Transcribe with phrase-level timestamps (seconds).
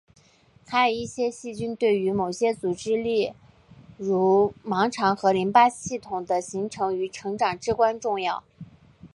[0.65, 3.33] 还有一些细菌对于某些组织例
[3.99, 8.43] 如盲肠和淋巴系统的形成与成长至关重要。